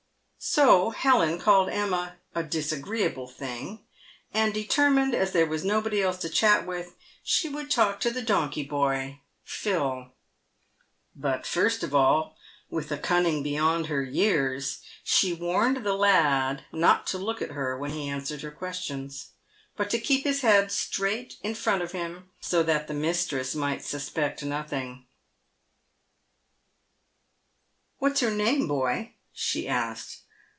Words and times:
So 0.43 0.89
Helen 0.89 1.37
called 1.37 1.69
Emma" 1.69 2.15
a 2.33 2.41
disagreeable 2.41 3.27
thing," 3.27 3.81
and 4.33 4.51
determined, 4.51 5.13
as 5.13 5.33
there 5.33 5.45
was 5.45 5.63
nobody 5.63 6.01
else 6.01 6.17
to 6.17 6.29
chat 6.29 6.65
with, 6.65 6.95
she 7.21 7.47
would 7.47 7.69
talk 7.69 7.99
to 7.99 8.09
the 8.09 8.23
donkey 8.23 8.63
boy, 8.63 9.19
Phil. 9.43 10.11
But 11.15 11.45
first 11.45 11.83
of 11.83 11.93
all, 11.93 12.37
with 12.71 12.91
a 12.91 12.97
cunning 12.97 13.41
far 13.43 13.43
beyond 13.43 13.85
her 13.85 14.01
years, 14.01 14.79
she 15.03 15.31
warned 15.31 15.85
the 15.85 15.93
lad 15.93 16.63
not 16.71 17.05
to 17.07 17.19
look 17.19 17.39
at 17.43 17.51
her 17.51 17.77
when 17.77 17.91
he 17.91 18.09
answered 18.09 18.41
her 18.41 18.49
questions, 18.49 19.33
but 19.77 19.91
to 19.91 19.99
keep 19.99 20.23
his 20.23 20.41
head 20.41 20.71
straight 20.71 21.35
in 21.43 21.53
front 21.53 21.83
of 21.83 21.91
him, 21.91 22.31
so 22.39 22.63
that 22.63 22.87
the 22.87 22.95
mistress 22.95 23.53
might 23.53 23.83
suspect 23.85 24.41
nothing. 24.43 25.05
PAYED 27.99 27.99
WITH 27.99 27.99
GOLD. 27.99 27.99
165" 27.99 27.99
What's 27.99 28.21
your 28.23 28.31
name, 28.31 28.67
boy?" 28.67 29.13
she 29.33 29.67
asked. 29.67 30.17